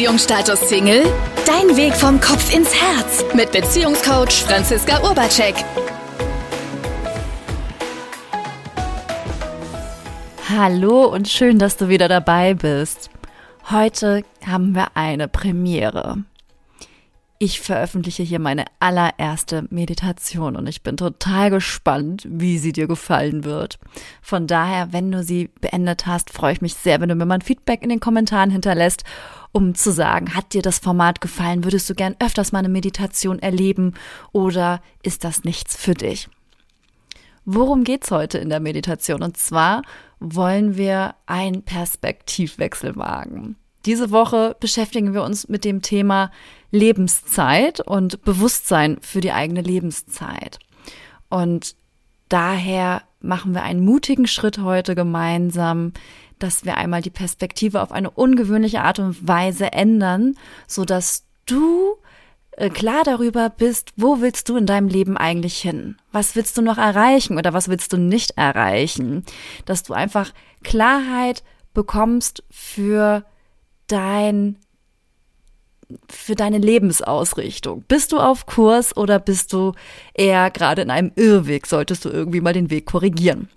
Beziehungsstatus 0.00 0.66
Single? 0.66 1.02
Dein 1.44 1.76
Weg 1.76 1.92
vom 1.92 2.18
Kopf 2.22 2.54
ins 2.54 2.74
Herz 2.74 3.22
mit 3.34 3.52
Beziehungscoach 3.52 4.44
Franziska 4.44 5.06
Urbacek. 5.06 5.54
Hallo 10.48 11.04
und 11.04 11.28
schön, 11.28 11.58
dass 11.58 11.76
du 11.76 11.90
wieder 11.90 12.08
dabei 12.08 12.54
bist. 12.54 13.10
Heute 13.68 14.22
haben 14.46 14.74
wir 14.74 14.96
eine 14.96 15.28
Premiere. 15.28 16.24
Ich 17.42 17.60
veröffentliche 17.60 18.22
hier 18.22 18.38
meine 18.38 18.64
allererste 18.80 19.66
Meditation 19.68 20.56
und 20.56 20.66
ich 20.66 20.82
bin 20.82 20.96
total 20.96 21.50
gespannt, 21.50 22.26
wie 22.26 22.58
sie 22.58 22.72
dir 22.72 22.86
gefallen 22.86 23.44
wird. 23.44 23.78
Von 24.20 24.46
daher, 24.46 24.94
wenn 24.94 25.10
du 25.10 25.22
sie 25.22 25.50
beendet 25.60 26.06
hast, 26.06 26.30
freue 26.30 26.52
ich 26.54 26.60
mich 26.60 26.74
sehr, 26.74 27.00
wenn 27.00 27.08
du 27.10 27.14
mir 27.14 27.24
mal 27.26 27.36
ein 27.36 27.40
Feedback 27.42 27.82
in 27.82 27.88
den 27.88 28.00
Kommentaren 28.00 28.50
hinterlässt, 28.50 29.04
um 29.52 29.74
zu 29.74 29.92
sagen, 29.92 30.34
hat 30.34 30.52
dir 30.52 30.62
das 30.62 30.78
Format 30.78 31.20
gefallen? 31.20 31.64
Würdest 31.64 31.90
du 31.90 31.94
gern 31.94 32.16
öfters 32.20 32.52
mal 32.52 32.60
eine 32.60 32.68
Meditation 32.68 33.38
erleben 33.38 33.94
oder 34.32 34.80
ist 35.02 35.24
das 35.24 35.44
nichts 35.44 35.76
für 35.76 35.94
dich? 35.94 36.28
Worum 37.44 37.84
geht's 37.84 38.10
heute 38.10 38.38
in 38.38 38.48
der 38.48 38.60
Meditation? 38.60 39.22
Und 39.22 39.36
zwar 39.36 39.82
wollen 40.20 40.76
wir 40.76 41.14
einen 41.26 41.62
Perspektivwechsel 41.62 42.96
wagen. 42.96 43.56
Diese 43.86 44.10
Woche 44.10 44.56
beschäftigen 44.60 45.14
wir 45.14 45.22
uns 45.22 45.48
mit 45.48 45.64
dem 45.64 45.80
Thema 45.80 46.30
Lebenszeit 46.70 47.80
und 47.80 48.22
Bewusstsein 48.24 48.98
für 49.00 49.22
die 49.22 49.32
eigene 49.32 49.62
Lebenszeit. 49.62 50.58
Und 51.30 51.74
daher 52.28 53.02
machen 53.20 53.54
wir 53.54 53.62
einen 53.62 53.84
mutigen 53.84 54.26
Schritt 54.26 54.58
heute 54.58 54.94
gemeinsam, 54.94 55.92
dass 56.42 56.64
wir 56.64 56.76
einmal 56.76 57.02
die 57.02 57.10
Perspektive 57.10 57.82
auf 57.82 57.92
eine 57.92 58.10
ungewöhnliche 58.10 58.82
Art 58.82 58.98
und 58.98 59.26
Weise 59.26 59.72
ändern, 59.72 60.36
so 60.66 60.84
dass 60.84 61.24
du 61.46 61.96
äh, 62.52 62.68
klar 62.68 63.02
darüber 63.04 63.48
bist, 63.48 63.92
wo 63.96 64.20
willst 64.20 64.48
du 64.48 64.56
in 64.56 64.66
deinem 64.66 64.88
Leben 64.88 65.16
eigentlich 65.16 65.58
hin? 65.58 65.96
Was 66.12 66.36
willst 66.36 66.58
du 66.58 66.62
noch 66.62 66.78
erreichen 66.78 67.38
oder 67.38 67.52
was 67.52 67.68
willst 67.68 67.92
du 67.92 67.96
nicht 67.96 68.32
erreichen? 68.36 69.24
Dass 69.64 69.82
du 69.82 69.94
einfach 69.94 70.32
Klarheit 70.62 71.42
bekommst 71.72 72.42
für 72.50 73.24
dein 73.86 74.56
für 76.08 76.34
deine 76.34 76.58
Lebensausrichtung? 76.58 77.84
Bist 77.88 78.12
du 78.12 78.18
auf 78.18 78.46
Kurs 78.46 78.96
oder 78.96 79.18
bist 79.18 79.52
du 79.52 79.72
eher 80.14 80.50
gerade 80.50 80.82
in 80.82 80.90
einem 80.90 81.12
Irrweg? 81.16 81.66
Solltest 81.66 82.04
du 82.04 82.10
irgendwie 82.10 82.40
mal 82.40 82.52
den 82.52 82.70
Weg 82.70 82.86
korrigieren? 82.86 83.48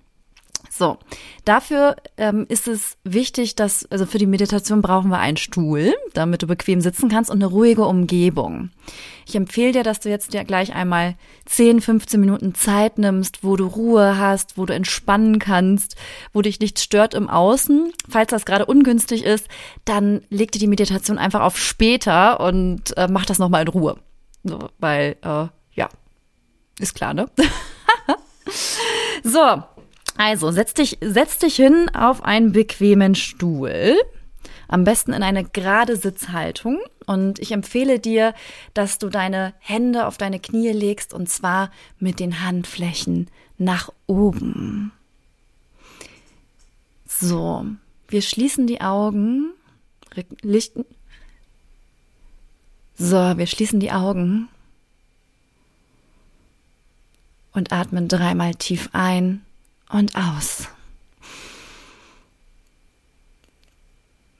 So, 0.76 0.98
dafür 1.46 1.98
ähm, 2.18 2.48
ist 2.50 2.68
es 2.68 2.98
wichtig, 3.04 3.54
dass, 3.54 3.86
also 3.92 4.08
für 4.08 4.18
die 4.18 4.26
Meditation 4.26 4.82
brauchen 4.82 5.12
wir 5.12 5.20
einen 5.20 5.38
Stuhl, 5.38 5.94
damit 6.16 6.42
du 6.42 6.48
bequem 6.48 6.82
sitzen 6.82 7.10
kannst 7.10 7.30
und 7.30 7.38
eine 7.38 7.46
ruhige 7.46 7.86
Umgebung. 7.86 8.72
Ich 9.28 9.36
empfehle 9.36 9.72
dir, 9.72 9.84
dass 9.84 10.00
du 10.00 10.10
jetzt 10.10 10.34
dir 10.34 10.44
gleich 10.44 10.74
einmal 10.74 11.14
10, 11.46 11.80
15 11.80 12.20
Minuten 12.20 12.56
Zeit 12.56 12.98
nimmst, 12.98 13.44
wo 13.44 13.56
du 13.56 13.68
Ruhe 13.68 14.18
hast, 14.18 14.58
wo 14.58 14.66
du 14.66 14.74
entspannen 14.74 15.38
kannst, 15.38 15.96
wo 16.34 16.42
dich 16.42 16.60
nichts 16.60 16.82
stört 16.82 17.14
im 17.14 17.30
Außen. 17.30 17.94
Falls 18.10 18.32
das 18.32 18.44
gerade 18.44 18.66
ungünstig 18.66 19.26
ist, 19.26 19.50
dann 19.86 20.24
leg 20.32 20.52
dir 20.54 20.60
die 20.60 20.66
Meditation 20.66 21.20
einfach 21.20 21.42
auf 21.42 21.56
später 21.56 22.40
und 22.40 22.98
äh, 22.98 23.08
mach 23.08 23.28
das 23.28 23.38
nochmal 23.38 23.62
in 23.62 23.68
Ruhe. 23.68 23.98
So, 24.44 24.70
weil, 24.80 25.18
äh, 25.22 25.46
ja, 25.76 25.90
ist 26.80 26.96
klar, 26.96 27.14
ne? 27.14 27.30
so, 29.24 29.62
also, 30.18 30.52
setz 30.52 30.74
dich, 30.74 30.98
setz 31.02 31.40
dich 31.40 31.56
hin 31.56 31.90
auf 31.94 32.24
einen 32.24 32.52
bequemen 32.52 33.16
Stuhl. 33.16 33.96
Am 34.68 34.84
besten 34.84 35.14
in 35.14 35.24
eine 35.24 35.44
gerade 35.44 35.96
Sitzhaltung. 35.96 36.80
Und 37.06 37.40
ich 37.40 37.52
empfehle 37.52 38.00
dir, 38.00 38.34
dass 38.74 38.98
du 38.98 39.10
deine 39.10 39.54
Hände 39.60 40.08
auf 40.08 40.18
deine 40.18 40.40
Knie 40.40 40.72
legst 40.72 41.14
und 41.14 41.30
zwar 41.30 41.72
mit 42.00 42.20
den 42.20 42.42
Handflächen 42.42 43.30
nach 43.58 43.90
oben. 44.08 44.92
So, 47.06 47.66
wir 48.08 48.22
schließen 48.22 48.68
die 48.68 48.82
Augen, 48.82 49.52
lichten. 50.42 50.86
So, 52.96 53.38
wir 53.38 53.48
schließen 53.48 53.80
die 53.80 53.92
Augen 53.92 54.48
und 57.52 57.72
atmen 57.72 58.08
dreimal 58.08 58.56
tief 58.56 58.90
ein 58.94 59.46
und 59.94 60.16
aus. 60.16 60.68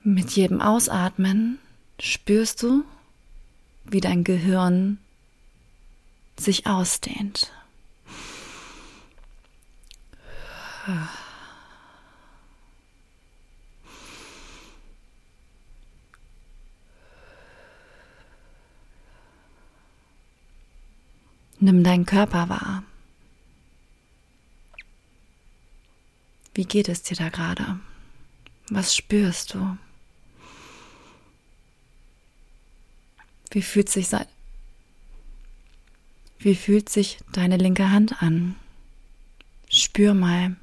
Mit 0.02 0.32
jedem 0.32 0.60
Ausatmen 0.60 1.58
spürst 1.98 2.62
du, 2.62 2.84
wie 3.84 4.00
dein 4.00 4.24
Gehirn 4.24 4.98
sich 6.38 6.66
ausdehnt. 6.66 7.52
Nimm 21.60 21.82
deinen 21.82 22.04
Körper 22.04 22.50
wahr. 22.50 22.82
Wie 26.54 26.64
geht 26.64 26.88
es 26.88 27.02
dir 27.02 27.16
da 27.16 27.30
gerade? 27.30 27.80
Was 28.70 28.94
spürst 28.94 29.54
du? 29.54 29.76
Wie 33.50 33.62
fühlt 33.62 33.88
sich 33.88 34.08
sein 34.08 34.26
Wie 36.38 36.54
fühlt 36.54 36.88
sich 36.88 37.18
deine 37.32 37.56
linke 37.56 37.90
Hand 37.90 38.22
an? 38.22 38.56
Spür 39.68 40.14
mal. 40.14 40.56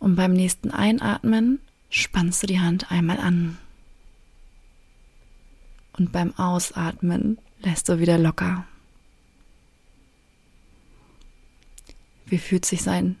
Und 0.00 0.16
beim 0.16 0.32
nächsten 0.32 0.70
Einatmen 0.72 1.60
spannst 1.88 2.42
du 2.42 2.48
die 2.48 2.60
Hand 2.60 2.90
einmal 2.90 3.18
an. 3.18 3.56
Und 5.92 6.12
beim 6.12 6.36
Ausatmen 6.36 7.38
lässt 7.60 7.88
du 7.88 8.00
wieder 8.00 8.18
locker. 8.18 8.66
Wie 12.26 12.38
fühlt 12.38 12.64
sich 12.64 12.82
sein 12.82 13.16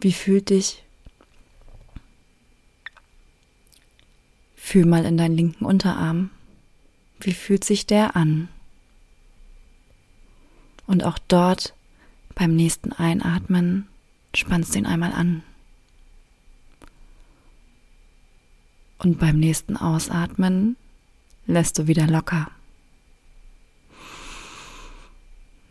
wie 0.00 0.12
fühlt 0.12 0.50
dich? 0.50 0.82
Fühl 4.56 4.86
mal 4.86 5.04
in 5.04 5.16
deinen 5.16 5.36
linken 5.36 5.64
Unterarm. 5.64 6.30
Wie 7.20 7.32
fühlt 7.34 7.64
sich 7.64 7.86
der 7.86 8.16
an? 8.16 8.48
Und 10.86 11.04
auch 11.04 11.18
dort 11.18 11.74
beim 12.34 12.56
nächsten 12.56 12.92
Einatmen 12.92 13.88
spannst 14.34 14.74
du 14.74 14.78
ihn 14.78 14.86
einmal 14.86 15.12
an. 15.12 15.42
Und 18.98 19.18
beim 19.18 19.38
nächsten 19.38 19.76
Ausatmen 19.76 20.76
lässt 21.46 21.78
du 21.78 21.86
wieder 21.86 22.06
locker. 22.06 22.50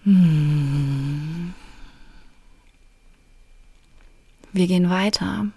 Hm. 0.03 1.53
Wir 4.51 4.67
gehen 4.67 4.89
weiter. 4.89 5.47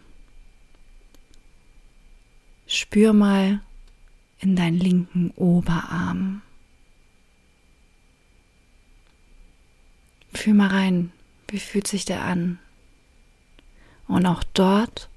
Spür 2.67 3.13
mal 3.13 3.61
in 4.39 4.55
deinen 4.55 4.79
linken 4.79 5.31
Oberarm. 5.37 6.43
Fühl 10.35 10.55
mal 10.55 10.69
rein, 10.69 11.13
wie 11.49 11.59
fühlt 11.59 11.87
sich 11.87 12.05
der 12.05 12.23
an? 12.23 12.59
Und 14.09 14.27
auch 14.27 14.43
dort, 14.55 15.09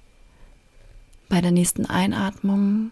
bei 1.27 1.41
der 1.41 1.51
nächsten 1.51 1.85
Einatmung, 1.85 2.91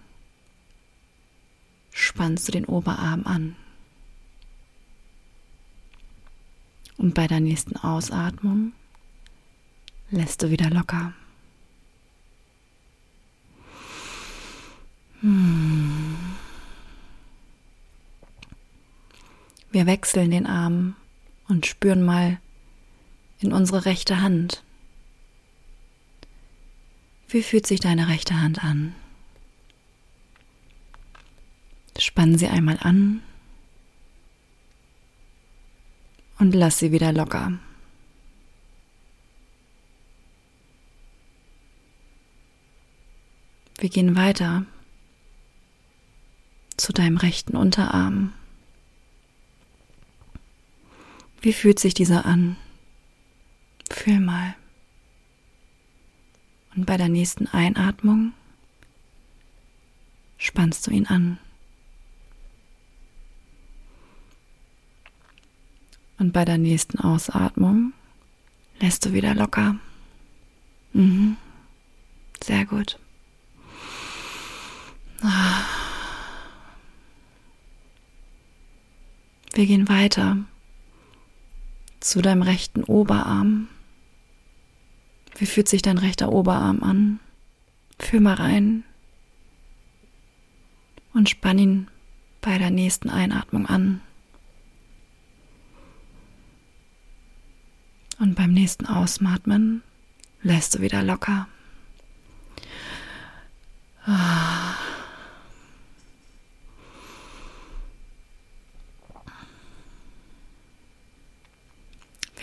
spannst 1.92 2.48
du 2.48 2.52
den 2.52 2.66
Oberarm 2.66 3.26
an. 3.26 3.56
Und 6.98 7.14
bei 7.14 7.28
der 7.28 7.40
nächsten 7.40 7.76
Ausatmung 7.78 8.74
lässt 10.14 10.44
du 10.44 10.50
wieder 10.52 10.70
locker. 10.70 11.14
Hm. 15.22 16.16
Wir 19.72 19.88
wechseln 19.88 20.30
den 20.30 20.46
Arm 20.46 20.96
und 21.48 21.66
spüren 21.66 22.04
mal 22.04 22.40
in 23.40 23.52
unsere 23.52 23.86
rechte 23.86 24.22
Hand. 24.22 24.64
Wie 27.28 27.42
fühlt 27.42 27.66
sich 27.66 27.80
deine 27.80 28.08
rechte 28.08 28.40
Hand 28.40 28.64
an? 28.64 28.94
Spann 31.98 32.38
sie 32.38 32.48
einmal 32.48 32.78
an 32.82 33.24
und 36.38 36.54
lass 36.54 36.80
sie 36.80 36.92
wieder 36.92 37.12
locker. 37.12 37.54
Wir 43.84 43.90
gehen 43.90 44.16
weiter 44.16 44.66
zu 46.78 46.94
deinem 46.94 47.18
rechten 47.18 47.58
Unterarm. 47.58 48.32
Wie 51.42 51.52
fühlt 51.52 51.80
sich 51.80 51.94
dieser 51.94 52.26
an? 52.26 52.56
Fühl 53.92 54.22
mal. 54.22 54.56
Und 56.78 56.86
bei 56.86 56.96
der 56.96 57.10
nächsten 57.10 57.46
Einatmung 57.48 58.32
spannst 60.38 60.88
du 60.88 60.92
ihn 60.92 61.08
an. 61.08 61.38
Und 66.20 66.32
bei 66.32 66.46
der 66.46 66.58
nächsten 66.58 67.00
Ausatmung 67.00 67.92
lässt 68.80 69.06
du 69.06 69.12
wieder 69.12 69.36
locker. 69.36 69.76
Mhm. 70.94 71.36
Sehr 72.42 72.66
gut. 72.66 72.98
Wir 79.54 79.66
gehen 79.66 79.88
weiter 79.88 80.38
zu 82.02 82.22
deinem 82.22 82.42
rechten 82.42 82.84
Oberarm. 82.84 83.70
Wie 85.38 85.46
fühlt 85.46 85.70
sich 85.70 85.82
dein 85.82 85.98
rechter 85.98 86.32
Oberarm 86.32 86.84
an? 86.84 87.20
Fühl 88.00 88.20
mal 88.20 88.34
rein 88.34 88.84
und 91.14 91.30
spann 91.30 91.60
ihn 91.60 91.88
bei 92.42 92.58
der 92.58 92.72
nächsten 92.72 93.10
Einatmung 93.10 93.66
an. 93.66 94.02
Und 98.20 98.36
beim 98.36 98.52
nächsten 98.52 98.86
Ausatmen 98.86 99.84
lässt 100.42 100.76
du 100.76 100.82
wieder 100.82 101.04
locker. 101.04 101.48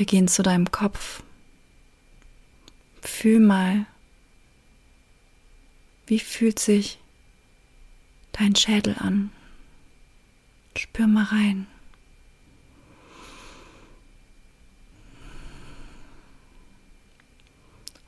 Wir 0.01 0.07
gehen 0.07 0.29
zu 0.29 0.43
deinem 0.43 0.71
Kopf. 0.71 1.23
Fühl 3.03 3.39
mal, 3.39 3.85
wie 6.07 6.19
fühlt 6.19 6.59
sich 6.59 6.99
dein 8.33 8.57
Schädel 8.57 8.97
an. 8.99 9.31
Spür 10.75 11.07
mal 11.07 11.25
rein. 11.25 11.67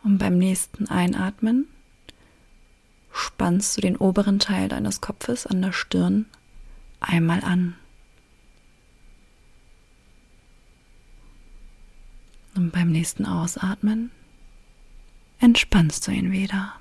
Und 0.03 0.17
beim 0.17 0.39
nächsten 0.39 0.89
Einatmen 0.89 1.67
spannst 3.13 3.77
du 3.77 3.83
den 3.83 3.99
oberen 3.99 4.39
Teil 4.39 4.71
deines 4.71 5.03
Kopfes 5.03 5.47
an 5.47 5.61
der 5.61 5.73
Stirn 5.73 6.25
einmal 7.01 7.45
an. 7.45 7.77
Und 12.55 12.71
beim 12.71 12.91
nächsten 12.91 13.25
Ausatmen 13.25 14.11
entspannst 15.39 16.07
du 16.07 16.13
ihn 16.13 16.33
wieder. 16.33 16.75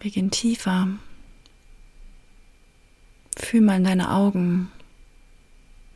Wir 0.00 0.10
gehen 0.10 0.30
tiefer. 0.30 0.88
Fühl 3.36 3.60
mal 3.60 3.78
in 3.78 3.84
deine 3.84 4.12
Augen. 4.12 4.70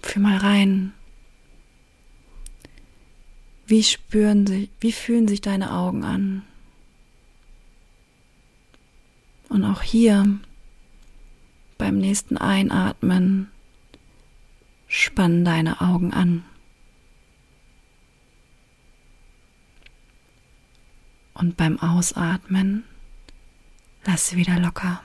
Fühl 0.03 0.23
mal 0.23 0.39
rein. 0.39 0.93
Wie 3.67 3.85
spüren 3.85 4.47
sich, 4.49 4.69
wie 4.81 4.93
fühlen 4.93 5.29
sich 5.29 5.41
deine 5.41 5.73
Augen 5.73 6.03
an? 6.03 6.43
Und 9.49 9.65
auch 9.65 9.83
hier 9.83 10.41
beim 11.79 11.99
nächsten 11.99 12.37
Einatmen 12.37 13.51
spann 14.91 15.45
deine 15.45 15.81
Augen 15.81 16.13
an. 16.13 16.45
Und 21.33 21.57
beim 21.57 21.79
Ausatmen 21.79 22.85
lass 24.05 24.29
sie 24.29 24.37
wieder 24.37 24.59
locker. 24.59 25.03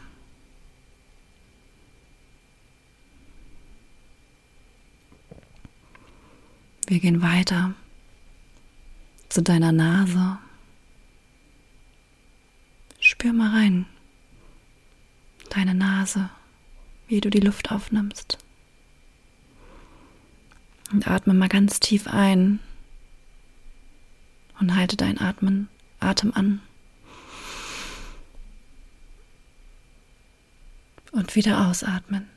Wir 6.87 6.99
gehen 6.99 7.21
weiter 7.21 7.73
zu 9.29 9.41
deiner 9.41 9.71
Nase. 9.71 10.39
Spür 12.99 13.33
mal 13.33 13.51
rein. 13.51 13.85
Deine 15.51 15.75
Nase, 15.75 16.29
wie 17.07 17.21
du 17.21 17.29
die 17.29 17.39
Luft 17.39 17.71
aufnimmst. 17.71 18.44
Und 20.95 21.09
atme 21.09 21.33
mal 21.33 21.49
ganz 21.49 21.81
tief 21.81 22.07
ein 22.07 22.61
und 24.61 24.77
halte 24.77 24.95
deinen 24.95 25.17
Atmen, 25.17 25.67
Atem 25.99 26.31
an. 26.33 26.61
Und 31.11 31.35
wieder 31.35 31.67
ausatmen. 31.67 32.29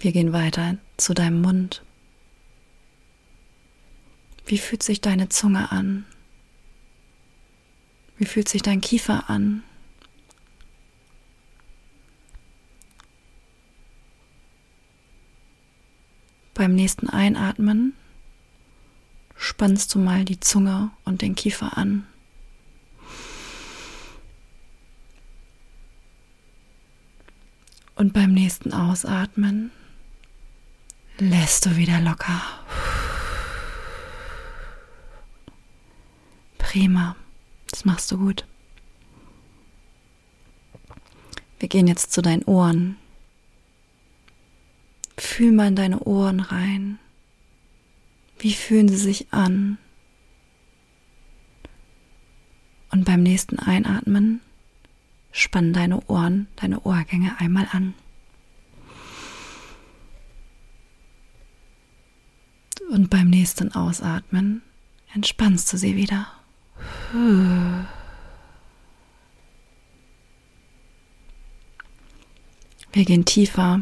Wir 0.00 0.12
gehen 0.12 0.32
weiter 0.32 0.78
zu 0.96 1.12
deinem 1.12 1.42
Mund. 1.42 1.82
Wie 4.46 4.56
fühlt 4.56 4.82
sich 4.82 5.02
deine 5.02 5.28
Zunge 5.28 5.70
an? 5.70 6.06
Wie 8.16 8.24
fühlt 8.24 8.48
sich 8.48 8.62
dein 8.62 8.80
Kiefer 8.80 9.28
an? 9.28 9.62
Beim 16.64 16.76
nächsten 16.76 17.10
Einatmen 17.10 17.92
spannst 19.36 19.94
du 19.94 19.98
mal 19.98 20.24
die 20.24 20.40
Zunge 20.40 20.92
und 21.04 21.20
den 21.20 21.34
Kiefer 21.34 21.76
an. 21.76 22.06
Und 27.96 28.14
beim 28.14 28.32
nächsten 28.32 28.72
Ausatmen 28.72 29.72
lässt 31.18 31.66
du 31.66 31.76
wieder 31.76 32.00
locker. 32.00 32.40
Prima, 36.56 37.14
das 37.70 37.84
machst 37.84 38.10
du 38.10 38.16
gut. 38.16 38.46
Wir 41.58 41.68
gehen 41.68 41.86
jetzt 41.86 42.12
zu 42.12 42.22
deinen 42.22 42.44
Ohren. 42.44 42.96
Fühl 45.16 45.52
mal 45.52 45.68
in 45.68 45.76
deine 45.76 46.00
Ohren 46.00 46.40
rein. 46.40 46.98
Wie 48.38 48.52
fühlen 48.52 48.88
sie 48.88 48.96
sich 48.96 49.32
an? 49.32 49.78
Und 52.90 53.04
beim 53.04 53.22
nächsten 53.22 53.58
Einatmen 53.58 54.40
spann 55.32 55.72
deine 55.72 56.00
Ohren, 56.08 56.46
deine 56.56 56.80
Ohrgänge 56.80 57.38
einmal 57.38 57.66
an. 57.72 57.94
Und 62.90 63.10
beim 63.10 63.30
nächsten 63.30 63.72
Ausatmen 63.72 64.62
entspannst 65.12 65.72
du 65.72 65.76
sie 65.76 65.96
wieder. 65.96 66.26
Wir 72.92 73.04
gehen 73.04 73.24
tiefer 73.24 73.80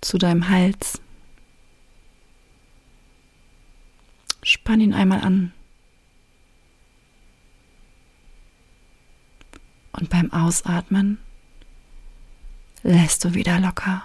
zu 0.00 0.18
deinem 0.18 0.48
Hals. 0.48 1.00
Spann 4.42 4.80
ihn 4.80 4.94
einmal 4.94 5.20
an. 5.20 5.52
Und 9.92 10.10
beim 10.10 10.32
Ausatmen 10.32 11.18
lässt 12.82 13.24
du 13.24 13.34
wieder 13.34 13.58
locker. 13.58 14.02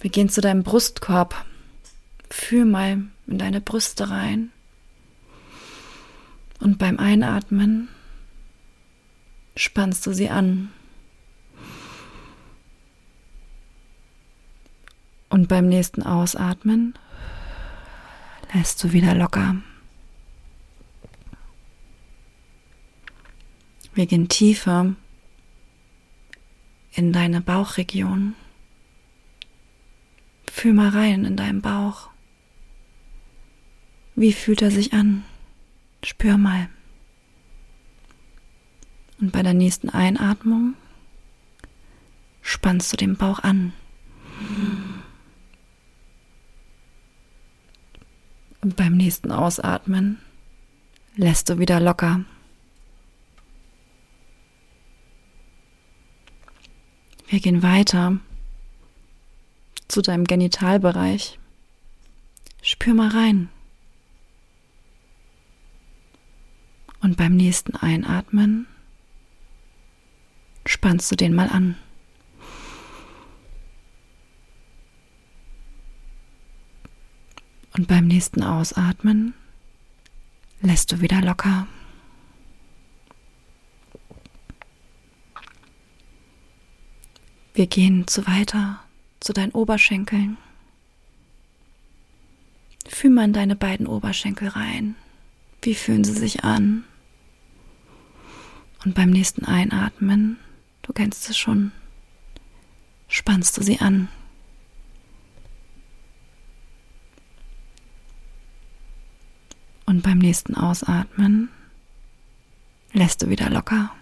Wir 0.00 0.10
gehen 0.10 0.30
zu 0.30 0.40
deinem 0.40 0.62
Brustkorb. 0.62 1.44
Fühl 2.30 2.64
mal 2.64 3.02
in 3.26 3.38
deine 3.38 3.60
Brüste 3.60 4.08
rein. 4.08 4.50
Und 6.60 6.78
beim 6.78 6.98
Einatmen 6.98 7.88
spannst 9.60 10.06
du 10.06 10.12
sie 10.12 10.30
an. 10.30 10.70
Und 15.28 15.48
beim 15.48 15.68
nächsten 15.68 16.02
Ausatmen 16.02 16.94
lässt 18.52 18.82
du 18.82 18.92
wieder 18.92 19.14
locker. 19.14 19.56
Wir 23.94 24.06
gehen 24.06 24.28
tiefer 24.28 24.94
in 26.92 27.12
deine 27.12 27.40
Bauchregion. 27.40 28.34
Fühl 30.50 30.72
mal 30.72 30.88
rein 30.88 31.24
in 31.24 31.36
deinen 31.36 31.60
Bauch. 31.60 32.08
Wie 34.16 34.32
fühlt 34.32 34.62
er 34.62 34.70
sich 34.70 34.92
an? 34.94 35.22
Spür 36.02 36.38
mal. 36.38 36.68
Und 39.20 39.32
bei 39.32 39.42
der 39.42 39.54
nächsten 39.54 39.90
Einatmung 39.90 40.74
spannst 42.40 42.92
du 42.92 42.96
den 42.96 43.16
Bauch 43.16 43.40
an. 43.40 43.72
Und 48.62 48.76
beim 48.76 48.96
nächsten 48.96 49.30
Ausatmen 49.30 50.18
lässt 51.16 51.48
du 51.48 51.58
wieder 51.58 51.80
locker. 51.80 52.24
Wir 57.28 57.40
gehen 57.40 57.62
weiter 57.62 58.18
zu 59.86 60.02
deinem 60.02 60.24
Genitalbereich. 60.24 61.38
Spür 62.62 62.94
mal 62.94 63.08
rein. 63.08 63.48
Und 67.00 67.16
beim 67.16 67.36
nächsten 67.36 67.76
Einatmen 67.76 68.66
spannst 70.70 71.10
du 71.10 71.16
den 71.16 71.34
mal 71.34 71.48
an. 71.48 71.76
Und 77.76 77.88
beim 77.88 78.06
nächsten 78.06 78.42
Ausatmen 78.42 79.34
lässt 80.60 80.92
du 80.92 81.00
wieder 81.00 81.20
locker. 81.22 81.66
Wir 87.54 87.66
gehen 87.66 88.06
zu 88.06 88.26
weiter 88.26 88.80
zu 89.18 89.32
deinen 89.32 89.52
Oberschenkeln. 89.52 90.38
Fühl 92.86 93.10
mal 93.10 93.24
in 93.24 93.32
deine 93.32 93.56
beiden 93.56 93.86
Oberschenkel 93.86 94.48
rein. 94.48 94.94
Wie 95.62 95.74
fühlen 95.74 96.04
sie 96.04 96.12
sich 96.12 96.44
an? 96.44 96.84
Und 98.84 98.94
beim 98.94 99.10
nächsten 99.10 99.44
Einatmen, 99.44 100.38
du 100.90 100.94
kennst 100.94 101.30
es 101.30 101.38
schon, 101.38 101.70
spannst 103.06 103.56
du 103.56 103.62
sie 103.62 103.78
an. 103.78 104.08
Und 109.86 110.02
beim 110.02 110.18
nächsten 110.18 110.56
Ausatmen 110.56 111.48
lässt 112.92 113.22
du 113.22 113.28
wieder 113.28 113.50
locker. 113.50 113.94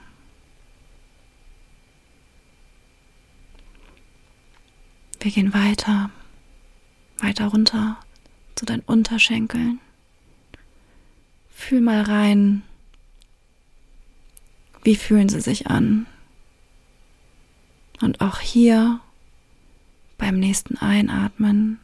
Wir 5.21 5.31
gehen 5.31 5.53
weiter, 5.53 6.11
weiter 7.19 7.49
runter 7.49 8.01
zu 8.55 8.65
deinen 8.65 8.81
Unterschenkeln. 8.81 9.79
Fühl 11.51 11.83
mal 11.83 12.01
rein. 12.01 12.63
Wie 14.85 14.97
fühlen 14.97 15.29
sie 15.29 15.43
sich 15.43 15.67
an? 15.67 16.07
Und 18.01 18.21
auch 18.21 18.39
hier 18.39 19.01
beim 20.19 20.39
nächsten 20.39 20.77
Einatmen 20.79 21.81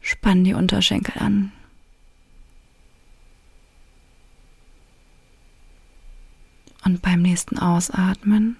spann 0.00 0.44
die 0.44 0.54
Unterschenkel 0.54 1.18
an. 1.18 1.52
Und 6.84 7.00
beim 7.00 7.22
nächsten 7.22 7.58
Ausatmen 7.58 8.56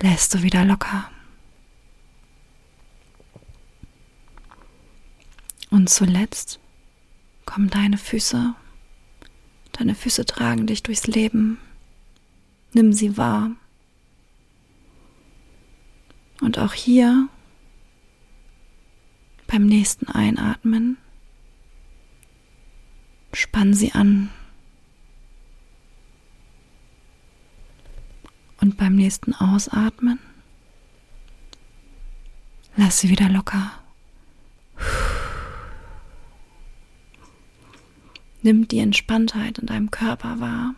lässt 0.00 0.34
du 0.34 0.42
wieder 0.42 0.64
locker. 0.64 1.10
Und 5.70 5.88
zuletzt 5.88 6.58
kommen 7.44 7.70
deine 7.70 7.98
Füße. 7.98 8.54
Deine 9.72 9.94
Füße 9.94 10.26
tragen 10.26 10.66
dich 10.66 10.82
durchs 10.82 11.06
Leben. 11.06 11.58
Nimm 12.72 12.92
sie 12.92 13.16
wahr. 13.16 13.52
Und 16.42 16.58
auch 16.58 16.74
hier 16.74 17.28
beim 19.46 19.64
nächsten 19.64 20.08
Einatmen 20.08 20.98
spann 23.32 23.74
sie 23.74 23.92
an. 23.92 24.28
Und 28.60 28.76
beim 28.76 28.96
nächsten 28.96 29.34
Ausatmen 29.34 30.18
lass 32.76 32.98
sie 32.98 33.08
wieder 33.08 33.28
locker. 33.28 33.70
Nimm 38.42 38.66
die 38.66 38.80
Entspanntheit 38.80 39.58
in 39.58 39.66
deinem 39.66 39.92
Körper 39.92 40.40
wahr. 40.40 40.74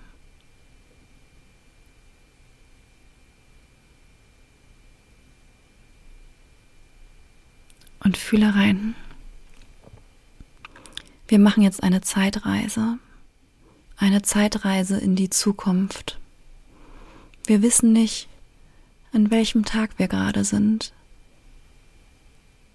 Und 8.04 8.16
fühle 8.18 8.54
rein. 8.54 8.94
Wir 11.26 11.38
machen 11.38 11.62
jetzt 11.62 11.82
eine 11.82 12.02
Zeitreise. 12.02 12.98
Eine 13.96 14.22
Zeitreise 14.22 14.98
in 14.98 15.16
die 15.16 15.30
Zukunft. 15.30 16.20
Wir 17.46 17.62
wissen 17.62 17.92
nicht, 17.92 18.28
an 19.12 19.30
welchem 19.30 19.64
Tag 19.64 19.98
wir 19.98 20.08
gerade 20.08 20.44
sind. 20.44 20.92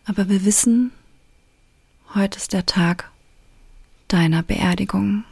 Aber 0.05 0.29
wir 0.29 0.43
wissen, 0.45 0.91
heute 2.15 2.37
ist 2.37 2.53
der 2.53 2.65
Tag 2.65 3.11
deiner 4.07 4.41
Beerdigung. 4.41 5.23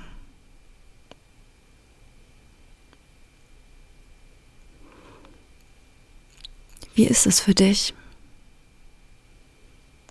Wie 6.93 7.05
ist 7.05 7.25
es 7.25 7.39
für 7.39 7.55
dich? 7.55 7.95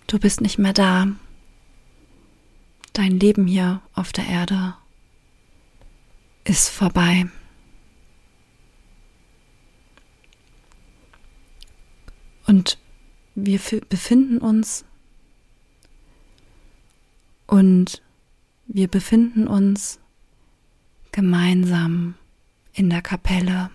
Du 0.07 0.19
bist 0.19 0.39
nicht 0.39 0.57
mehr 0.57 0.71
da. 0.71 1.07
Dein 2.93 3.19
Leben 3.19 3.45
hier 3.45 3.81
auf 3.93 4.13
der 4.13 4.25
Erde 4.25 4.75
ist 6.45 6.69
vorbei. 6.69 7.27
Und 12.45 12.79
wir 13.35 13.59
befinden 13.89 14.37
uns 14.37 14.85
und 17.45 18.01
wir 18.65 18.87
befinden 18.87 19.47
uns 19.47 19.99
gemeinsam 21.11 22.15
in 22.71 22.89
der 22.89 23.01
Kapelle. 23.01 23.69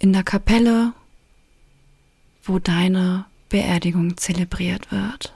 In 0.00 0.12
der 0.12 0.24
Kapelle, 0.24 0.94
wo 2.48 2.58
deine 2.58 3.26
Beerdigung 3.48 4.16
zelebriert 4.16 4.90
wird. 4.90 5.34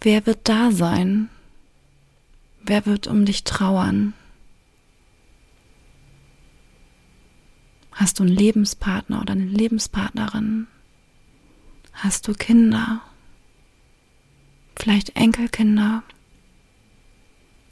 Wer 0.00 0.26
wird 0.26 0.48
da 0.48 0.70
sein? 0.70 1.30
Wer 2.62 2.86
wird 2.86 3.06
um 3.06 3.24
dich 3.24 3.44
trauern? 3.44 4.14
Hast 7.92 8.18
du 8.18 8.24
einen 8.24 8.34
Lebenspartner 8.34 9.20
oder 9.20 9.32
eine 9.32 9.44
Lebenspartnerin? 9.44 10.66
Hast 11.92 12.28
du 12.28 12.34
Kinder? 12.34 13.00
Vielleicht 14.76 15.16
Enkelkinder 15.16 16.02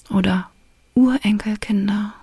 oder 0.09 0.51
Urenkelkinder? 0.95 2.15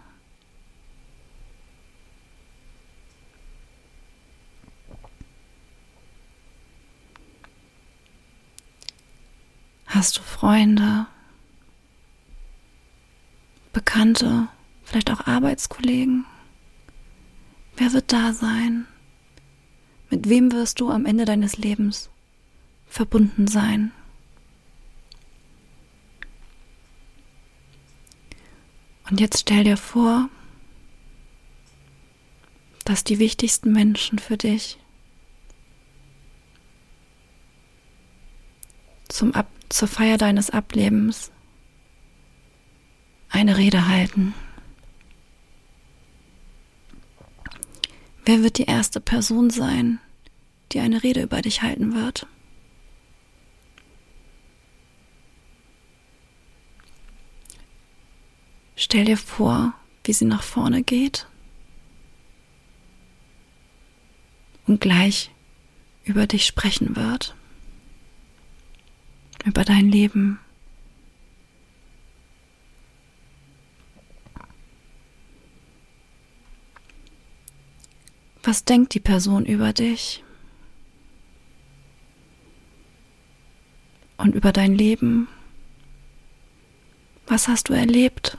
Hast 9.90 10.20
du 10.20 10.22
Freunde? 10.22 11.08
Bekannte, 13.74 14.48
vielleicht 14.84 15.10
auch 15.10 15.26
Arbeitskollegen? 15.26 16.26
Wer 17.76 17.92
wird 17.94 18.14
da 18.14 18.34
sein? 18.34 18.86
Mit 20.12 20.30
wem 20.30 20.52
wirst 20.52 20.80
du 20.80 20.92
am 20.92 21.08
Ende 21.08 21.26
deines 21.26 21.58
Lebens 21.58 22.12
verbunden 22.88 23.48
sein? 23.48 23.92
Und 29.10 29.20
jetzt 29.20 29.40
stell 29.40 29.64
dir 29.64 29.78
vor, 29.78 30.30
dass 32.86 33.04
die 33.04 33.18
wichtigsten 33.18 33.72
Menschen 33.72 34.20
für 34.20 34.38
dich 34.38 34.78
zum 39.08 39.34
Ab 39.34 39.48
zur 39.70 39.88
Feier 39.88 40.18
deines 40.18 40.50
Ablebens 40.50 41.32
eine 43.30 43.58
Rede 43.58 43.88
halten. 43.88 44.34
Wer 48.26 48.44
wird 48.44 48.58
die 48.58 48.66
erste 48.66 49.00
Person 49.00 49.50
sein, 49.50 50.00
die 50.72 50.80
eine 50.80 51.04
Rede 51.04 51.22
über 51.22 51.42
dich 51.42 51.62
halten 51.62 51.96
wird? 51.96 52.28
Stell 58.76 59.06
dir 59.06 59.18
vor, 59.18 59.74
wie 60.04 60.14
sie 60.14 60.26
nach 60.26 60.42
vorne 60.42 60.84
geht 60.84 61.28
und 64.66 64.80
gleich 64.82 65.32
über 66.06 66.28
dich 66.28 66.46
sprechen 66.46 66.96
wird, 66.96 67.36
über 69.46 69.64
dein 69.64 69.90
Leben. 69.90 70.40
Was 78.44 78.66
denkt 78.66 78.94
die 78.94 79.00
Person 79.00 79.46
über 79.46 79.74
dich 79.74 80.24
und 84.18 84.34
über 84.34 84.52
dein 84.52 84.74
Leben? 84.76 85.28
Was 87.28 87.48
hast 87.48 87.70
du 87.70 87.74
erlebt? 87.74 88.38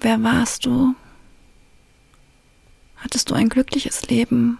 Wer 0.00 0.22
warst 0.22 0.64
du? 0.64 0.94
Hattest 2.96 3.30
du 3.30 3.34
ein 3.34 3.48
glückliches 3.48 4.08
Leben 4.08 4.58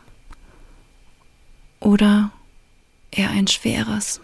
oder 1.78 2.30
eher 3.10 3.30
ein 3.30 3.46
schweres? 3.46 4.20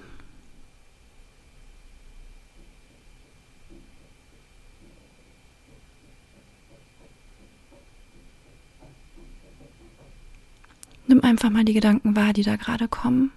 Nimm 11.09 11.23
einfach 11.23 11.51
mal 11.51 11.65
die 11.65 11.73
Gedanken 11.73 12.17
wahr, 12.17 12.33
die 12.33 12.43
da 12.43 12.57
gerade 12.57 12.89
kommen. 12.89 13.31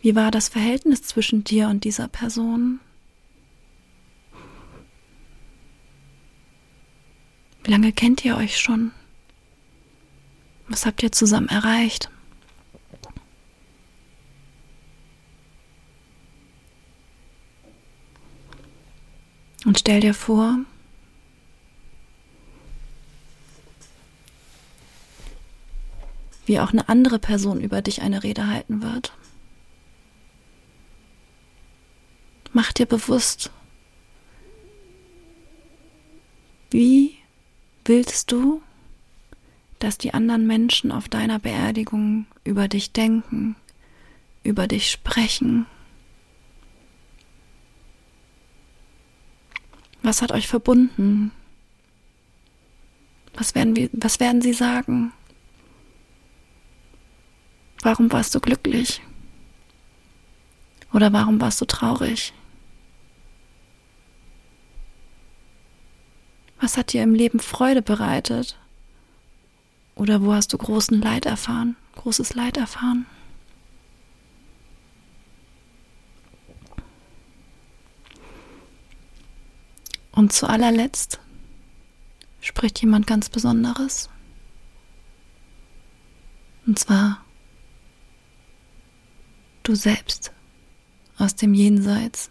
Wie 0.00 0.14
war 0.14 0.30
das 0.30 0.48
Verhältnis 0.48 1.02
zwischen 1.02 1.44
dir 1.44 1.68
und 1.68 1.84
dieser 1.84 2.08
Person? 2.08 2.80
Wie 7.62 7.70
lange 7.70 7.92
kennt 7.92 8.22
ihr 8.24 8.36
euch 8.36 8.60
schon? 8.60 8.90
Was 10.68 10.86
habt 10.86 11.02
ihr 11.02 11.12
zusammen 11.12 11.48
erreicht? 11.48 12.10
Und 19.64 19.78
stell 19.78 20.00
dir 20.00 20.14
vor, 20.14 20.58
wie 26.46 26.60
auch 26.60 26.70
eine 26.72 26.88
andere 26.88 27.18
Person 27.18 27.60
über 27.60 27.80
dich 27.80 28.02
eine 28.02 28.22
Rede 28.22 28.46
halten 28.46 28.82
wird. 28.82 29.16
Mach 32.52 32.72
dir 32.72 32.86
bewusst, 32.86 33.50
wie 36.70 37.16
Willst 37.86 38.32
du, 38.32 38.62
dass 39.78 39.98
die 39.98 40.14
anderen 40.14 40.46
Menschen 40.46 40.92
auf 40.92 41.08
deiner 41.08 41.38
Beerdigung 41.38 42.26
über 42.44 42.68
dich 42.68 42.92
denken, 42.92 43.56
über 44.42 44.66
dich 44.66 44.90
sprechen? 44.90 45.66
Was 50.02 50.22
hat 50.22 50.32
euch 50.32 50.48
verbunden? 50.48 51.32
Was 53.34 53.54
werden, 53.54 53.74
wir, 53.74 53.88
was 53.92 54.20
werden 54.20 54.42
sie 54.42 54.52
sagen? 54.52 55.12
Warum 57.82 58.12
warst 58.12 58.34
du 58.34 58.40
glücklich? 58.40 59.02
Oder 60.92 61.12
warum 61.12 61.40
warst 61.40 61.60
du 61.60 61.64
traurig? 61.64 62.32
Was 66.60 66.76
hat 66.76 66.92
dir 66.92 67.02
im 67.02 67.14
Leben 67.14 67.40
Freude 67.40 67.82
bereitet? 67.82 68.56
Oder 69.94 70.22
wo 70.22 70.32
hast 70.32 70.52
du 70.52 70.58
großen 70.58 71.00
Leid 71.00 71.26
erfahren, 71.26 71.76
großes 71.96 72.34
Leid 72.34 72.56
erfahren? 72.56 73.06
Und 80.12 80.32
zu 80.32 80.48
allerletzt 80.48 81.18
spricht 82.40 82.80
jemand 82.80 83.06
ganz 83.06 83.28
Besonderes. 83.28 84.08
Und 86.66 86.78
zwar 86.78 87.24
du 89.64 89.74
selbst 89.74 90.32
aus 91.18 91.34
dem 91.34 91.54
Jenseits. 91.54 92.30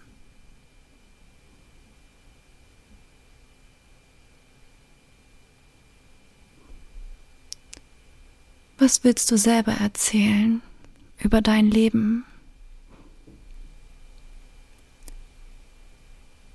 Was 8.84 9.06
willst 9.06 9.32
du 9.32 9.38
selber 9.38 9.72
erzählen 9.72 10.62
über 11.17 11.41
dein 11.41 11.72
Leben? 11.72 12.26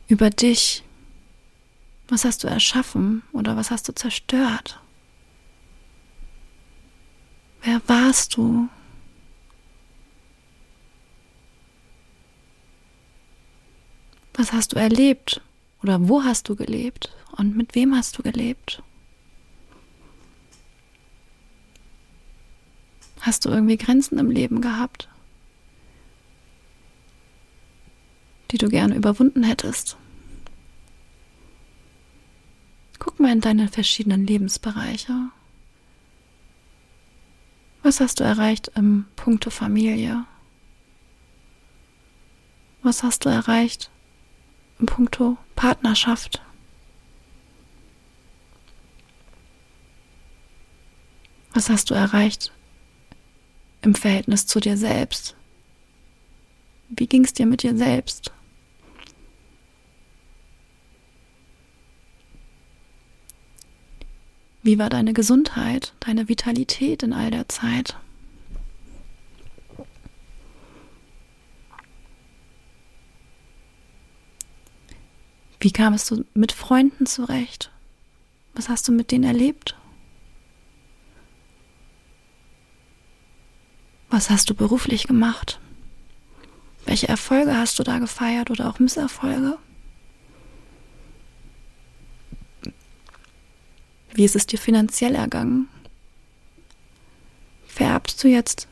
Über 0.09 0.29
dich? 0.29 0.85
Was 2.07 2.27
hast 2.27 2.45
du 2.45 2.49
erschaffen 2.49 3.23
oder 3.33 3.57
was 3.57 3.71
hast 3.71 3.89
du 3.89 3.95
zerstört? 3.95 4.79
Wer 7.63 7.81
warst 7.87 8.37
du? 8.37 8.69
Was 14.35 14.53
hast 14.53 14.75
du 14.75 14.77
erlebt? 14.77 15.41
Oder 15.83 16.07
wo 16.07 16.23
hast 16.23 16.51
du 16.51 16.57
gelebt? 16.57 17.11
Und 17.39 17.57
mit 17.57 17.75
wem 17.75 17.97
hast 17.97 18.19
du 18.19 18.23
gelebt? 18.23 18.83
Hast 23.21 23.45
du 23.45 23.51
irgendwie 23.51 23.77
Grenzen 23.77 24.19
im 24.19 24.31
Leben 24.31 24.61
gehabt, 24.61 25.09
die 28.51 28.59
du 28.59 28.69
gerne 28.69 28.95
überwunden 28.95 29.43
hättest? 29.43 29.97
Guck 32.99 33.21
mal 33.21 33.33
in 33.33 33.41
deine 33.41 33.69
verschiedenen 33.69 34.27
Lebensbereiche. 34.27 35.31
Was 37.83 38.01
hast 38.01 38.21
du 38.21 38.25
erreicht 38.25 38.73
im 38.75 39.07
Punkto 39.17 39.51
Familie? 39.51 40.25
Was 42.83 43.03
hast 43.03 43.25
du 43.25 43.29
erreicht 43.29 43.91
im 44.79 44.87
Punkto 44.87 45.37
Partnerschaft? 45.57 46.43
Was 51.53 51.69
hast 51.69 51.91
du 51.91 51.95
erreicht 51.95 52.53
im 53.83 53.95
Verhältnis 53.95 54.47
zu 54.47 54.61
dir 54.61 54.77
selbst? 54.77 55.37
Wie 56.89 57.07
ging 57.07 57.25
es 57.25 57.33
dir 57.33 57.47
mit 57.47 57.63
dir 57.63 57.77
selbst? 57.77 58.33
Wie 64.63 64.79
war 64.79 64.91
deine 64.91 65.13
Gesundheit, 65.15 65.95
deine 66.01 66.29
Vitalität 66.29 67.03
in 67.03 67.13
all 67.13 67.31
der 67.31 67.49
Zeit? 67.49 67.97
Wie 75.61 75.71
kamst 75.71 76.11
du 76.11 76.25
mit 76.35 76.53
Freunden 76.53 77.07
zurecht? 77.07 77.71
Was 78.55 78.69
hast 78.69 78.87
du 78.89 78.93
mit 78.93 79.11
denen 79.11 79.25
erlebt? 79.25 79.78
Was 84.11 84.31
hast 84.31 84.49
du 84.49 84.55
beruflich 84.55 85.07
gemacht? 85.07 85.61
Welche 86.87 87.09
Erfolge 87.09 87.57
hast 87.57 87.79
du 87.79 87.83
da 87.83 87.99
gefeiert 87.99 88.51
oder 88.51 88.69
auch 88.69 88.79
Misserfolge? 88.79 89.59
Wie 94.15 94.25
ist 94.25 94.35
es 94.35 94.47
dir 94.47 94.59
finanziell 94.59 95.15
ergangen? 95.15 95.69
Vererbst 97.67 98.25
du 98.25 98.29
jetzt 98.29 98.67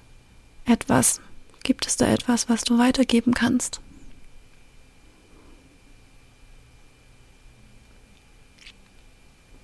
etwas? 0.64 1.20
Gibt 1.62 1.86
es 1.86 1.96
da 1.96 2.06
etwas, 2.06 2.48
was 2.48 2.64
du 2.64 2.78
weitergeben 2.78 3.34
kannst? 3.34 3.80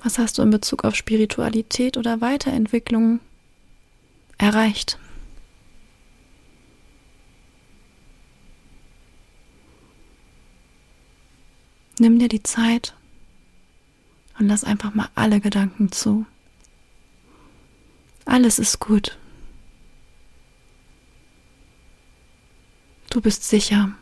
Was 0.02 0.18
hast 0.18 0.36
du 0.36 0.42
in 0.42 0.50
Bezug 0.50 0.84
auf 0.84 0.94
Spiritualität 0.94 1.96
oder 1.96 2.20
Weiterentwicklung 2.20 3.20
erreicht? 4.36 4.98
Nimm 12.02 12.18
dir 12.18 12.26
die 12.26 12.42
Zeit 12.42 12.96
und 14.36 14.48
lass 14.48 14.64
einfach 14.64 14.92
mal 14.92 15.08
alle 15.14 15.38
Gedanken 15.38 15.92
zu. 15.92 16.26
Alles 18.24 18.58
ist 18.58 18.80
gut. 18.80 19.16
Du 23.08 23.20
bist 23.20 23.44
sicher. 23.44 23.92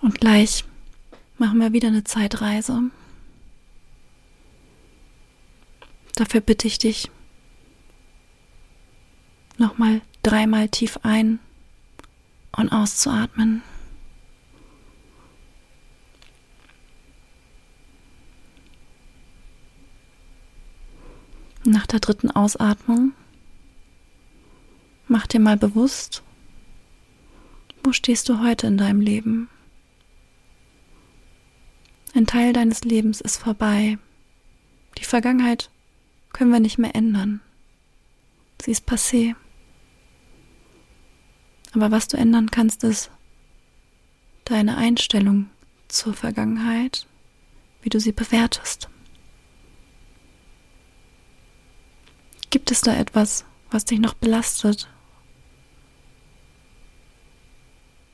Und 0.00 0.18
gleich 0.18 0.64
machen 1.38 1.60
wir 1.60 1.72
wieder 1.72 1.86
eine 1.86 2.02
Zeitreise. 2.02 2.90
Dafür 6.16 6.40
bitte 6.40 6.66
ich 6.66 6.78
dich, 6.78 7.10
nochmal 9.58 10.00
dreimal 10.22 10.66
tief 10.70 10.98
ein 11.02 11.38
und 12.56 12.70
auszuatmen. 12.70 13.62
Nach 21.64 21.86
der 21.86 22.00
dritten 22.00 22.30
Ausatmung 22.30 23.12
mach 25.08 25.26
dir 25.26 25.40
mal 25.40 25.58
bewusst, 25.58 26.22
wo 27.84 27.92
stehst 27.92 28.30
du 28.30 28.40
heute 28.40 28.68
in 28.68 28.78
deinem 28.78 29.02
Leben? 29.02 29.50
Ein 32.14 32.26
Teil 32.26 32.54
deines 32.54 32.84
Lebens 32.84 33.20
ist 33.20 33.36
vorbei. 33.36 33.98
Die 34.96 35.04
Vergangenheit 35.04 35.70
können 36.36 36.52
wir 36.52 36.60
nicht 36.60 36.76
mehr 36.76 36.94
ändern. 36.94 37.40
Sie 38.60 38.70
ist 38.70 38.86
passé. 38.86 39.34
Aber 41.72 41.90
was 41.90 42.08
du 42.08 42.18
ändern 42.18 42.50
kannst, 42.50 42.84
ist 42.84 43.10
deine 44.44 44.76
Einstellung 44.76 45.48
zur 45.88 46.12
Vergangenheit, 46.12 47.06
wie 47.80 47.88
du 47.88 47.98
sie 47.98 48.12
bewertest. 48.12 48.90
Gibt 52.50 52.70
es 52.70 52.82
da 52.82 52.94
etwas, 52.94 53.46
was 53.70 53.86
dich 53.86 53.98
noch 53.98 54.14
belastet? 54.14 54.90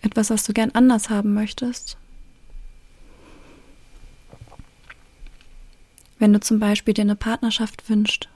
Etwas, 0.00 0.30
was 0.30 0.44
du 0.44 0.52
gern 0.52 0.70
anders 0.70 1.10
haben 1.10 1.34
möchtest? 1.34 1.98
Wenn 6.22 6.32
du 6.32 6.38
zum 6.38 6.60
Beispiel 6.60 6.94
dir 6.94 7.02
eine 7.02 7.16
Partnerschaft 7.16 7.90
wünschst, 7.90 8.28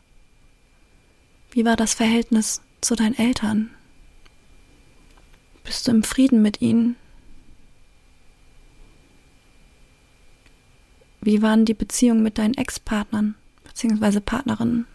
wie 1.52 1.64
war 1.64 1.76
das 1.76 1.94
Verhältnis 1.94 2.60
zu 2.80 2.96
deinen 2.96 3.16
Eltern? 3.16 3.70
Bist 5.62 5.86
du 5.86 5.92
im 5.92 6.02
Frieden 6.02 6.42
mit 6.42 6.60
ihnen? 6.60 6.96
Wie 11.20 11.42
waren 11.42 11.64
die 11.64 11.74
Beziehungen 11.74 12.24
mit 12.24 12.38
deinen 12.38 12.54
Ex-Partnern 12.54 13.36
bzw. 13.62 14.18
Partnerinnen? 14.18 14.88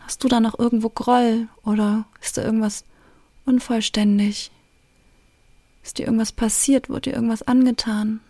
Hast 0.00 0.24
du 0.24 0.28
da 0.28 0.40
noch 0.40 0.58
irgendwo 0.58 0.88
Groll 0.88 1.48
oder 1.62 2.06
ist 2.22 2.38
da 2.38 2.42
irgendwas 2.42 2.86
unvollständig? 3.44 4.50
Ist 5.82 5.98
dir 5.98 6.06
irgendwas 6.06 6.32
passiert? 6.32 6.88
Wurde 6.88 7.10
dir 7.10 7.16
irgendwas 7.16 7.42
angetan? 7.42 8.20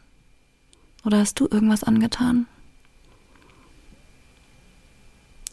Oder 1.04 1.18
hast 1.18 1.38
du 1.38 1.46
irgendwas 1.48 1.84
angetan? 1.84 2.48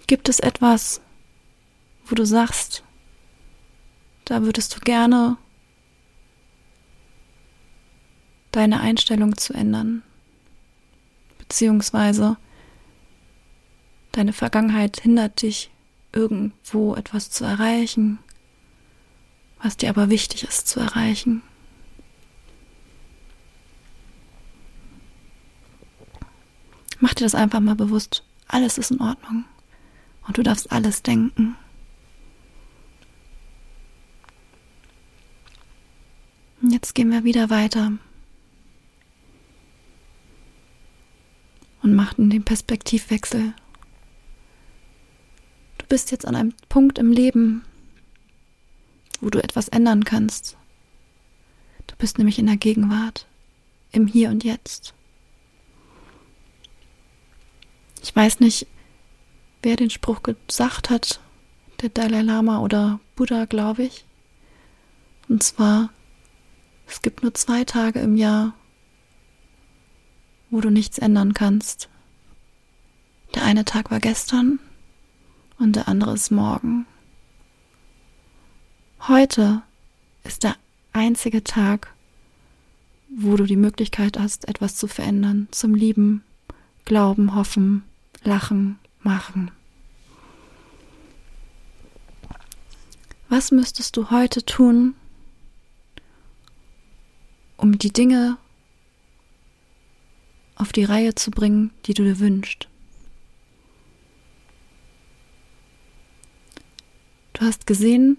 Gibt 0.07 0.29
es 0.29 0.39
etwas, 0.39 1.01
wo 2.05 2.15
du 2.15 2.25
sagst, 2.25 2.83
da 4.25 4.43
würdest 4.43 4.75
du 4.75 4.79
gerne 4.79 5.37
deine 8.51 8.81
Einstellung 8.81 9.37
zu 9.37 9.53
ändern, 9.53 10.03
beziehungsweise 11.37 12.37
deine 14.11 14.33
Vergangenheit 14.33 14.99
hindert 15.01 15.41
dich 15.41 15.71
irgendwo 16.11 16.95
etwas 16.95 17.29
zu 17.29 17.45
erreichen, 17.45 18.19
was 19.61 19.77
dir 19.77 19.89
aber 19.89 20.09
wichtig 20.09 20.43
ist 20.43 20.67
zu 20.67 20.79
erreichen. 20.79 21.41
Mach 26.99 27.13
dir 27.13 27.23
das 27.23 27.35
einfach 27.35 27.59
mal 27.59 27.75
bewusst. 27.75 28.23
Alles 28.47 28.77
ist 28.77 28.91
in 28.91 29.01
Ordnung. 29.01 29.45
Und 30.31 30.37
du 30.37 30.43
darfst 30.43 30.71
alles 30.71 31.03
denken. 31.03 31.57
Jetzt 36.61 36.95
gehen 36.95 37.11
wir 37.11 37.25
wieder 37.25 37.49
weiter 37.49 37.91
und 41.81 41.95
machten 41.95 42.29
den 42.29 42.43
Perspektivwechsel 42.43 43.53
bist 45.91 46.09
jetzt 46.09 46.25
an 46.25 46.37
einem 46.37 46.53
Punkt 46.69 46.99
im 46.99 47.11
Leben, 47.11 47.65
wo 49.19 49.29
du 49.29 49.43
etwas 49.43 49.67
ändern 49.67 50.05
kannst. 50.05 50.55
Du 51.87 51.97
bist 51.97 52.17
nämlich 52.17 52.39
in 52.39 52.45
der 52.45 52.55
Gegenwart, 52.55 53.27
im 53.91 54.07
Hier 54.07 54.29
und 54.29 54.45
Jetzt. 54.45 54.93
Ich 58.01 58.15
weiß 58.15 58.39
nicht, 58.39 58.67
wer 59.61 59.75
den 59.75 59.89
Spruch 59.89 60.21
gesagt 60.23 60.89
hat, 60.89 61.19
der 61.81 61.89
Dalai 61.89 62.21
Lama 62.21 62.59
oder 62.59 62.99
Buddha, 63.15 63.45
glaube 63.45 63.83
ich. 63.83 64.05
Und 65.27 65.43
zwar, 65.43 65.89
es 66.87 67.01
gibt 67.01 67.23
nur 67.23 67.33
zwei 67.33 67.63
Tage 67.63 67.99
im 67.99 68.15
Jahr, 68.17 68.53
wo 70.49 70.61
du 70.61 70.69
nichts 70.69 70.97
ändern 70.97 71.33
kannst. 71.33 71.89
Der 73.35 73.43
eine 73.43 73.63
Tag 73.65 73.91
war 73.91 73.99
gestern 73.99 74.59
und 75.57 75.75
der 75.75 75.87
andere 75.87 76.13
ist 76.13 76.31
morgen. 76.31 76.85
Heute 79.07 79.61
ist 80.23 80.43
der 80.43 80.55
einzige 80.93 81.43
Tag, 81.43 81.93
wo 83.09 83.35
du 83.35 83.45
die 83.45 83.55
Möglichkeit 83.55 84.19
hast, 84.19 84.47
etwas 84.47 84.75
zu 84.75 84.87
verändern, 84.87 85.47
zum 85.51 85.75
Lieben, 85.75 86.23
Glauben, 86.85 87.35
Hoffen, 87.35 87.83
Lachen, 88.23 88.77
Machen. 89.03 89.51
Was 93.29 93.51
müsstest 93.51 93.97
du 93.97 94.11
heute 94.11 94.43
tun, 94.43 94.93
um 97.57 97.77
die 97.77 97.93
Dinge 97.93 98.37
auf 100.55 100.71
die 100.71 100.83
Reihe 100.83 101.15
zu 101.15 101.31
bringen, 101.31 101.71
die 101.85 101.93
du 101.93 102.03
dir 102.03 102.19
wünschst? 102.19 102.67
Du 107.33 107.45
hast 107.45 107.65
gesehen, 107.65 108.17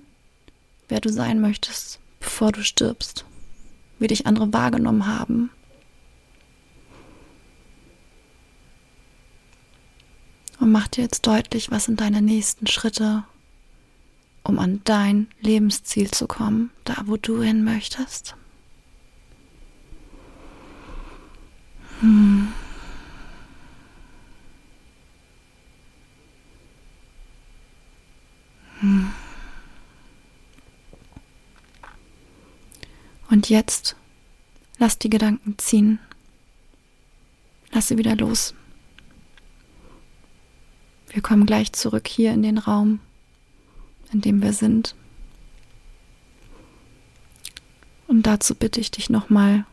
wer 0.88 1.00
du 1.00 1.10
sein 1.10 1.40
möchtest, 1.40 2.00
bevor 2.18 2.50
du 2.50 2.64
stirbst, 2.64 3.24
wie 3.98 4.08
dich 4.08 4.26
andere 4.26 4.52
wahrgenommen 4.52 5.06
haben. 5.06 5.50
Und 10.62 10.70
mach 10.70 10.86
dir 10.86 11.02
jetzt 11.02 11.26
deutlich, 11.26 11.72
was 11.72 11.86
sind 11.86 12.00
deine 12.00 12.22
nächsten 12.22 12.68
Schritte, 12.68 13.24
um 14.44 14.60
an 14.60 14.80
dein 14.84 15.26
Lebensziel 15.40 16.08
zu 16.12 16.28
kommen, 16.28 16.70
da 16.84 17.02
wo 17.06 17.16
du 17.16 17.42
hin 17.42 17.64
möchtest. 17.64 18.36
Hm. 21.98 22.52
Und 33.30 33.48
jetzt 33.48 33.96
lass 34.78 34.96
die 34.96 35.10
Gedanken 35.10 35.58
ziehen. 35.58 35.98
Lass 37.72 37.88
sie 37.88 37.98
wieder 37.98 38.14
los. 38.14 38.54
Wir 41.12 41.20
kommen 41.20 41.44
gleich 41.44 41.72
zurück 41.74 42.08
hier 42.08 42.32
in 42.32 42.42
den 42.42 42.56
Raum, 42.56 43.00
in 44.12 44.22
dem 44.22 44.40
wir 44.40 44.54
sind. 44.54 44.94
Und 48.06 48.26
dazu 48.26 48.54
bitte 48.54 48.80
ich 48.80 48.90
dich 48.90 49.10
nochmal 49.10 49.66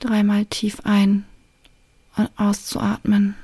dreimal 0.00 0.46
tief 0.46 0.80
ein 0.84 1.26
und 2.16 2.30
auszuatmen. 2.36 3.34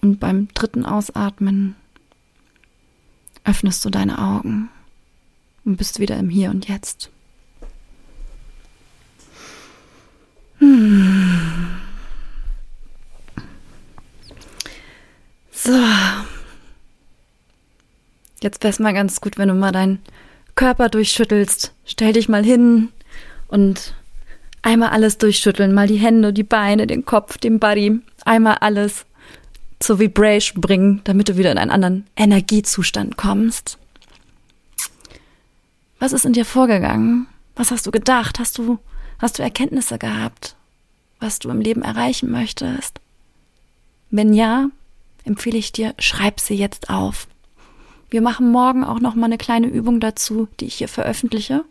Und 0.00 0.18
beim 0.18 0.48
dritten 0.54 0.84
Ausatmen 0.84 1.76
öffnest 3.44 3.84
du 3.84 3.90
deine 3.90 4.18
Augen 4.18 4.70
und 5.64 5.76
bist 5.76 6.00
wieder 6.00 6.16
im 6.16 6.30
Hier 6.30 6.50
und 6.50 6.68
Jetzt. 6.68 7.10
Hm. 10.58 11.80
So. 15.52 15.78
Jetzt 18.42 18.62
wäre 18.62 18.70
es 18.70 18.78
mal 18.78 18.94
ganz 18.94 19.20
gut, 19.20 19.36
wenn 19.36 19.48
du 19.48 19.54
mal 19.54 19.72
deinen 19.72 20.00
Körper 20.54 20.88
durchschüttelst. 20.88 21.74
Stell 21.84 22.12
dich 22.12 22.28
mal 22.28 22.44
hin 22.44 22.88
und 23.48 23.94
einmal 24.62 24.90
alles 24.90 25.18
durchschütteln. 25.18 25.74
Mal 25.74 25.86
die 25.86 25.96
Hände, 25.96 26.32
die 26.32 26.42
Beine, 26.42 26.86
den 26.86 27.04
Kopf, 27.04 27.38
den 27.38 27.58
Body. 27.58 28.00
Einmal 28.24 28.56
alles 28.60 29.04
zur 29.78 29.98
Vibration 29.98 30.60
bringen, 30.60 31.00
damit 31.04 31.28
du 31.28 31.36
wieder 31.36 31.52
in 31.52 31.58
einen 31.58 31.70
anderen 31.70 32.06
Energiezustand 32.16 33.16
kommst. 33.16 33.78
Was 36.00 36.14
ist 36.14 36.24
in 36.24 36.32
dir 36.32 36.46
vorgegangen? 36.46 37.26
Was 37.54 37.70
hast 37.70 37.86
du 37.86 37.90
gedacht? 37.90 38.38
Hast 38.38 38.56
du, 38.56 38.78
hast 39.18 39.38
du 39.38 39.42
Erkenntnisse 39.42 39.98
gehabt, 39.98 40.56
was 41.18 41.40
du 41.40 41.50
im 41.50 41.60
Leben 41.60 41.82
erreichen 41.82 42.30
möchtest? 42.30 43.00
Wenn 44.10 44.32
ja, 44.32 44.70
empfehle 45.24 45.58
ich 45.58 45.72
dir, 45.72 45.94
schreib 45.98 46.40
sie 46.40 46.54
jetzt 46.54 46.88
auf. 46.88 47.28
Wir 48.08 48.22
machen 48.22 48.50
morgen 48.50 48.82
auch 48.82 48.98
noch 48.98 49.14
mal 49.14 49.26
eine 49.26 49.36
kleine 49.36 49.66
Übung 49.66 50.00
dazu, 50.00 50.48
die 50.58 50.64
ich 50.64 50.76
hier 50.76 50.88
veröffentliche. 50.88 51.66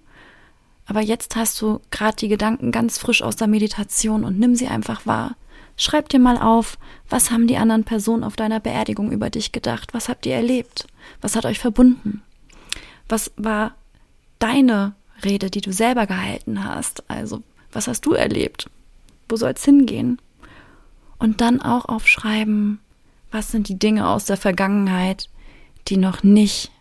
Aber 0.86 1.02
jetzt 1.02 1.36
hast 1.36 1.60
du 1.60 1.82
gerade 1.90 2.18
die 2.18 2.28
Gedanken 2.28 2.72
ganz 2.72 3.00
frisch 3.00 3.24
aus 3.24 3.36
der 3.36 3.48
Meditation 3.48 4.24
und 4.24 4.38
nimm 4.38 4.54
sie 4.54 4.68
einfach 4.68 5.08
wahr. 5.08 5.38
Schreib 5.76 6.08
dir 6.10 6.20
mal 6.20 6.38
auf, 6.38 6.78
was 7.10 7.32
haben 7.32 7.48
die 7.48 7.58
anderen 7.58 7.84
Personen 7.84 8.24
auf 8.24 8.36
deiner 8.36 8.60
Beerdigung 8.60 9.12
über 9.12 9.32
dich 9.32 9.52
gedacht? 9.52 9.96
Was 9.96 10.08
habt 10.08 10.28
ihr 10.28 10.36
erlebt? 10.36 10.88
Was 11.20 11.36
hat 11.36 11.46
euch 11.46 11.58
verbunden? 11.58 12.22
Was 13.08 13.32
war 13.36 13.74
deine 14.40 14.96
Rede, 15.24 15.50
die 15.50 15.62
du 15.62 15.72
selber 15.72 16.08
gehalten 16.08 16.64
hast? 16.64 17.04
Also, 17.10 17.44
was 17.72 17.88
hast 17.88 18.06
du 18.06 18.14
erlebt? 18.14 18.70
Wo 19.28 19.36
soll 19.36 19.52
es 19.52 19.64
hingehen? 19.64 20.20
Und 21.18 21.42
dann 21.42 21.62
auch 21.62 21.86
aufschreiben, 21.86 22.80
was 23.32 23.52
sind 23.52 23.68
die 23.68 23.78
Dinge 23.78 24.08
aus 24.08 24.26
der 24.26 24.38
Vergangenheit, 24.38 25.30
die 25.88 25.98
noch 25.98 26.24
nicht 26.24 26.72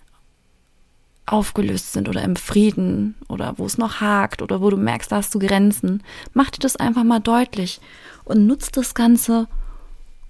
aufgelöst 1.26 1.92
sind 1.92 2.08
oder 2.08 2.22
im 2.22 2.36
Frieden 2.36 3.14
oder 3.28 3.58
wo 3.58 3.66
es 3.66 3.76
noch 3.78 4.00
hakt 4.00 4.40
oder 4.40 4.60
wo 4.60 4.70
du 4.70 4.76
merkst, 4.76 5.12
da 5.12 5.16
hast 5.16 5.34
du 5.34 5.38
Grenzen. 5.38 6.02
Mach 6.32 6.50
dir 6.50 6.60
das 6.60 6.76
einfach 6.76 7.04
mal 7.04 7.20
deutlich 7.20 7.80
und 8.24 8.46
nutzt 8.46 8.76
das 8.76 8.94
Ganze, 8.94 9.46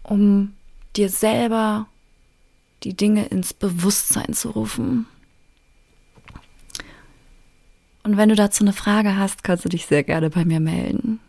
um 0.03 0.55
dir 0.97 1.09
selber 1.09 1.87
die 2.83 2.95
Dinge 2.95 3.27
ins 3.27 3.55
Bewusstsein 3.55 4.33
zu 4.33 4.51
rufen. 4.51 5.07
Und 8.09 8.17
wenn 8.17 8.31
du 8.31 8.37
dazu 8.37 8.65
eine 8.65 8.73
Frage 8.73 9.19
hast, 9.19 9.45
kannst 9.45 9.67
du 9.67 9.69
dich 9.69 9.85
sehr 9.85 10.03
gerne 10.03 10.31
bei 10.31 10.47
mir 10.47 10.61
melden. 10.61 11.21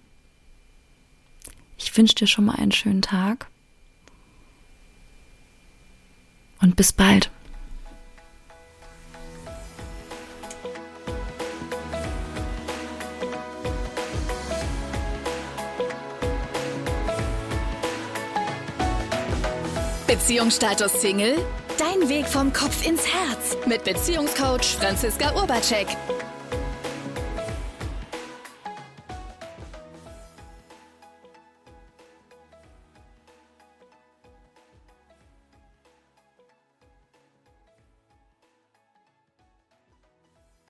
Ich 1.77 1.97
wünsche 1.97 2.15
dir 2.15 2.25
schon 2.25 2.45
mal 2.45 2.55
einen 2.55 2.71
schönen 2.71 3.01
Tag 3.01 3.47
und 6.61 6.77
bis 6.77 6.93
bald. 6.93 7.31
Beziehungsstatus 20.07 20.93
Single? 21.01 21.45
Dein 21.77 22.07
Weg 22.07 22.25
vom 22.25 22.53
Kopf 22.53 22.87
ins 22.87 23.05
Herz 23.05 23.57
mit 23.67 23.83
Beziehungscoach 23.83 24.77
Franziska 24.79 25.35
Urbacek. 25.35 25.87